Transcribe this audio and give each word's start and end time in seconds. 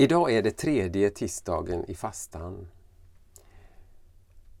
Idag 0.00 0.32
är 0.32 0.42
det 0.42 0.50
tredje 0.50 1.10
tisdagen 1.10 1.84
i 1.90 1.94
fastan. 1.94 2.68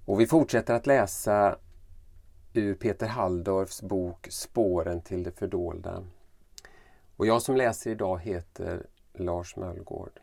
Och 0.04 0.20
vi 0.20 0.26
fortsätter 0.26 0.74
att 0.74 0.86
läsa 0.86 1.58
ur 2.52 2.74
Peter 2.74 3.06
Halldorfs 3.06 3.82
bok 3.82 4.28
Spåren 4.30 5.02
till 5.02 5.22
det 5.22 5.30
fördolda. 5.30 6.04
Och 7.16 7.26
jag 7.26 7.42
som 7.42 7.56
läser 7.56 7.90
idag 7.90 8.20
heter 8.20 8.86
Lars 9.12 9.56
Möllgård. 9.56 10.20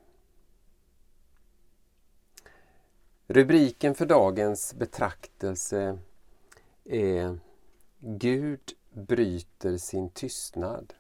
Rubriken 3.28 3.96
för 3.96 4.06
dagens 4.06 4.74
betraktelse 4.74 6.00
är 6.84 7.40
Gud 8.00 8.74
bryter 8.92 9.78
sin 9.78 10.10
tystnad. 10.10 10.94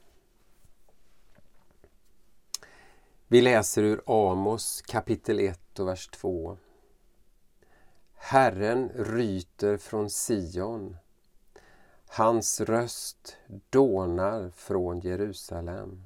Vi 3.30 3.42
läser 3.42 3.84
ur 3.84 4.02
Amos 4.06 4.82
kapitel 4.82 5.40
1 5.40 5.80
och 5.80 5.88
vers 5.88 6.08
2. 6.08 6.58
Herren 8.14 8.90
ryter 8.96 9.78
från 9.78 10.10
Sion. 10.10 10.98
Hans 12.08 12.62
röst 12.62 13.38
dånar 13.70 14.52
från 14.56 15.00
Jerusalem. 15.00 16.04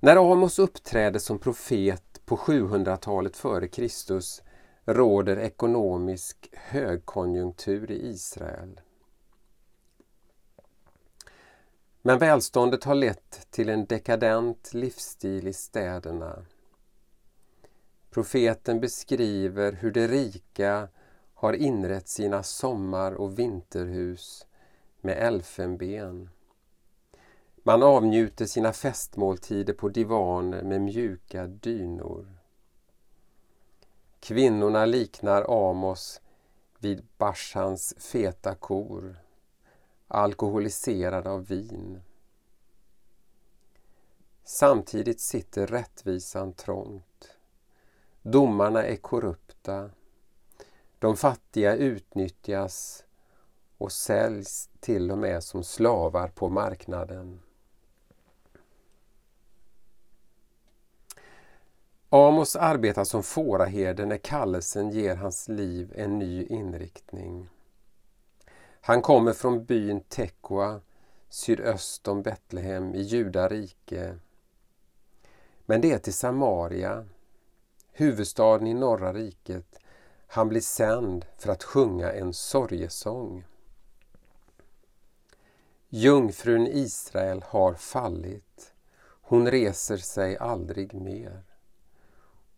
När 0.00 0.32
Amos 0.32 0.58
uppträder 0.58 1.18
som 1.18 1.38
profet 1.38 2.20
på 2.24 2.36
700-talet 2.36 3.36
före 3.36 3.68
Kristus 3.68 4.42
råder 4.84 5.38
ekonomisk 5.38 6.50
högkonjunktur 6.52 7.90
i 7.90 8.08
Israel. 8.08 8.80
Men 12.02 12.18
välståndet 12.18 12.84
har 12.84 12.94
lett 12.94 13.46
till 13.50 13.68
en 13.68 13.86
dekadent 13.86 14.74
livsstil 14.74 15.48
i 15.48 15.52
städerna. 15.52 16.44
Profeten 18.10 18.80
beskriver 18.80 19.72
hur 19.72 19.90
de 19.90 20.08
rika 20.08 20.88
har 21.34 21.52
inrett 21.52 22.08
sina 22.08 22.42
sommar 22.42 23.12
och 23.12 23.38
vinterhus 23.38 24.46
med 25.00 25.18
elfenben. 25.18 26.30
Man 27.62 27.82
avnjuter 27.82 28.46
sina 28.46 28.72
festmåltider 28.72 29.72
på 29.72 29.88
divaner 29.88 30.62
med 30.62 30.80
mjuka 30.80 31.46
dynor. 31.46 32.26
Kvinnorna 34.20 34.84
liknar 34.84 35.70
Amos 35.70 36.20
vid 36.78 37.06
Bashans 37.18 37.94
feta 37.98 38.54
kor 38.54 39.16
alkoholiserad 40.10 41.26
av 41.26 41.46
vin. 41.46 42.00
Samtidigt 44.44 45.20
sitter 45.20 45.66
rättvisan 45.66 46.52
trångt. 46.52 47.36
Domarna 48.22 48.82
är 48.82 48.96
korrupta. 48.96 49.90
De 50.98 51.16
fattiga 51.16 51.76
utnyttjas 51.76 53.04
och 53.78 53.92
säljs 53.92 54.68
till 54.80 55.10
och 55.10 55.18
med 55.18 55.44
som 55.44 55.64
slavar 55.64 56.28
på 56.28 56.48
marknaden. 56.48 57.40
Amos 62.08 62.56
arbetar 62.56 63.04
som 63.04 63.22
fåraherde 63.22 64.06
när 64.06 64.18
kallelsen 64.18 64.90
ger 64.90 65.16
hans 65.16 65.48
liv 65.48 65.92
en 65.96 66.18
ny 66.18 66.46
inriktning. 66.46 67.48
Han 68.80 69.02
kommer 69.02 69.32
från 69.32 69.64
byn 69.64 70.00
Tekoa 70.00 70.80
sydöst 71.28 72.08
om 72.08 72.22
Betlehem 72.22 72.94
i 72.94 73.00
Judarike. 73.00 74.18
Men 75.66 75.80
det 75.80 75.92
är 75.92 75.98
till 75.98 76.14
Samaria, 76.14 77.06
huvudstaden 77.92 78.66
i 78.66 78.74
norra 78.74 79.12
riket, 79.12 79.78
han 80.26 80.48
blir 80.48 80.60
sänd 80.60 81.26
för 81.38 81.52
att 81.52 81.64
sjunga 81.64 82.12
en 82.12 82.32
sorgesång. 82.32 83.44
Jungfrun 85.88 86.66
Israel 86.66 87.42
har 87.46 87.74
fallit. 87.74 88.74
Hon 89.02 89.50
reser 89.50 89.96
sig 89.96 90.38
aldrig 90.38 90.94
mer. 90.94 91.42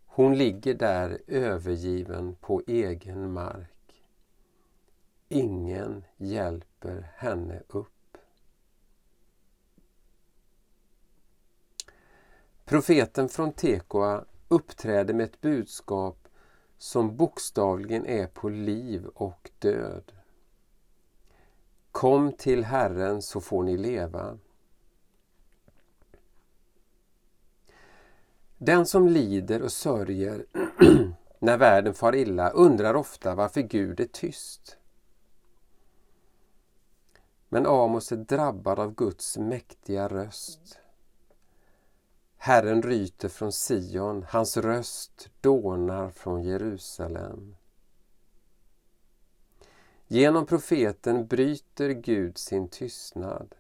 Hon 0.07 0.39
ligger 0.39 0.75
där 0.75 1.21
övergiven 1.27 2.35
på 2.41 2.63
egen 2.67 3.33
mark. 3.33 3.72
Ingen 5.33 6.05
hjälper 6.17 7.13
henne 7.17 7.63
upp. 7.69 8.19
Profeten 12.65 13.29
från 13.29 13.53
Tekoa 13.53 14.25
uppträder 14.49 15.15
med 15.15 15.25
ett 15.25 15.41
budskap 15.41 16.29
som 16.79 17.17
bokstavligen 17.17 18.07
är 18.07 18.27
på 18.27 18.49
liv 18.49 19.07
och 19.07 19.51
död. 19.59 20.13
Kom 21.91 22.33
till 22.33 22.65
Herren 22.65 23.23
så 23.23 23.41
får 23.41 23.63
ni 23.63 23.77
leva. 23.77 24.39
Den 28.59 28.87
som 28.87 29.09
lider 29.09 29.63
och 29.63 29.73
sörjer 29.73 30.47
när 31.39 31.59
världen 31.59 31.95
far 31.95 32.15
illa 32.15 32.51
undrar 32.51 32.95
ofta 32.95 33.35
varför 33.35 33.61
Gud 33.61 34.01
är 34.01 34.07
tyst. 34.07 34.79
Men 37.53 37.67
Amos 37.67 38.13
är 38.13 38.17
drabbad 38.17 38.79
av 38.79 38.95
Guds 38.95 39.39
mäktiga 39.39 40.09
röst. 40.09 40.79
Herren 42.37 42.83
ryter 42.83 43.29
från 43.29 43.53
Sion, 43.53 44.23
hans 44.29 44.57
röst 44.57 45.31
dånar 45.41 46.11
från 46.11 46.43
Jerusalem. 46.43 47.57
Genom 50.07 50.47
profeten 50.47 51.27
bryter 51.27 51.91
Gud 51.91 52.39
sin 52.39 52.69
tystnad. 52.69 53.55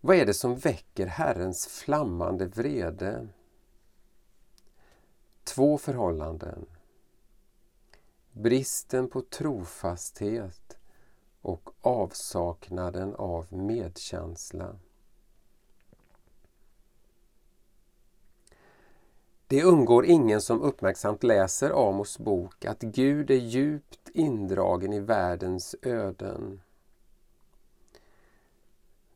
Vad 0.00 0.16
är 0.16 0.26
det 0.26 0.34
som 0.34 0.56
väcker 0.56 1.06
Herrens 1.06 1.66
flammande 1.66 2.46
vrede? 2.46 3.28
Två 5.44 5.78
förhållanden. 5.78 6.66
Bristen 8.32 9.08
på 9.08 9.20
trofasthet 9.20 10.67
och 11.48 11.70
avsaknaden 11.80 13.14
av 13.14 13.52
medkänsla. 13.52 14.76
Det 19.46 19.64
undgår 19.64 20.06
ingen 20.06 20.40
som 20.40 20.62
uppmärksamt 20.62 21.22
läser 21.22 21.88
Amos 21.88 22.18
bok 22.18 22.64
att 22.64 22.80
Gud 22.80 23.30
är 23.30 23.34
djupt 23.34 24.08
indragen 24.14 24.92
i 24.92 25.00
världens 25.00 25.76
öden. 25.82 26.60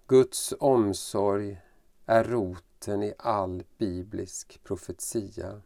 Guds 0.06 0.54
omsorg 0.60 1.60
är 2.06 2.25
roten 2.25 3.03
i 3.03 3.14
all 3.19 3.64
biblisk 3.78 4.60
profetia. 4.64 5.62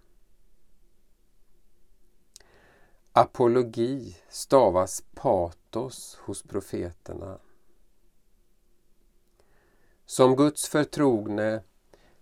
Apologi 3.12 4.16
stavas 4.28 5.02
patos 5.76 6.18
hos 6.20 6.42
profeterna. 6.42 7.38
Som 10.06 10.36
Guds 10.36 10.68
förtrogne 10.68 11.62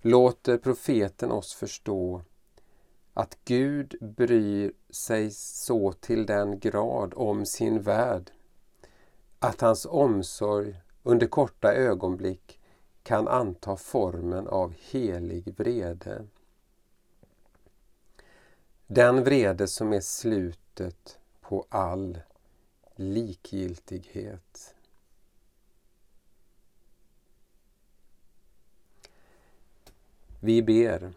låter 0.01 0.59
profeten 0.59 1.31
oss 1.31 1.55
förstå 1.55 2.23
att 3.15 3.39
Gud 3.45 3.95
bryr 4.01 4.73
sig 4.91 5.31
så 5.31 5.93
till 5.93 6.27
den 6.27 6.59
grad 6.59 7.15
om 7.17 7.47
sin 7.47 7.83
värld 7.83 8.31
att 9.39 9.61
hans 9.61 9.87
omsorg 9.87 10.77
under 11.03 11.27
korta 11.27 11.75
ögonblick 11.75 12.61
kan 13.03 13.29
anta 13.29 13.77
formen 13.77 14.49
av 14.49 14.75
helig 14.91 15.55
vrede. 15.57 16.27
Den 18.87 19.25
vrede 19.25 19.67
som 19.67 19.93
är 19.93 20.01
slutet 20.01 21.19
på 21.41 21.67
all 21.69 22.19
likgiltighet. 22.97 24.75
Vi 30.41 30.63
ber. 30.63 31.13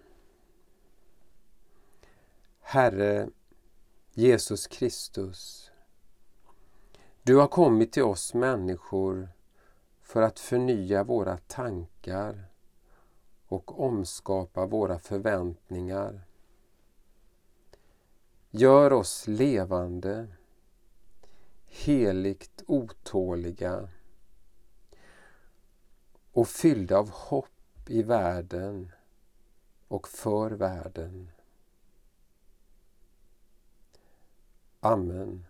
Herre 2.59 3.29
Jesus 4.13 4.67
Kristus, 4.67 5.71
du 7.23 7.35
har 7.35 7.47
kommit 7.47 7.91
till 7.91 8.03
oss 8.03 8.33
människor 8.33 9.29
för 10.01 10.21
att 10.21 10.39
förnya 10.39 11.03
våra 11.03 11.37
tankar 11.37 12.45
och 13.47 13.79
omskapa 13.79 14.65
våra 14.65 14.99
förväntningar. 14.99 16.21
Gör 18.49 18.93
oss 18.93 19.27
levande, 19.27 20.27
heligt 21.85 22.63
otåliga 22.67 23.89
och 26.31 26.47
fyllda 26.47 26.97
av 26.97 27.09
hopp 27.09 27.89
i 27.89 28.03
världen 28.03 28.91
och 29.87 30.07
för 30.07 30.51
världen. 30.51 31.31
Amen. 34.79 35.46